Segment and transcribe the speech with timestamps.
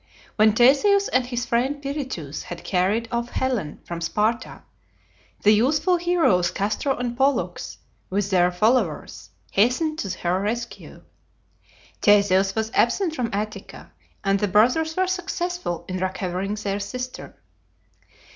[0.35, 4.63] When Theseus and his friend Pirithous had carried off Helen from Sparta,
[5.43, 7.77] the youthful heroes Castor and Pollux,
[8.09, 11.03] with their followers, hastened to her rescue.
[12.01, 13.91] Theseus was absent from Attica
[14.23, 17.39] and the brothers were successful in recovering their sister.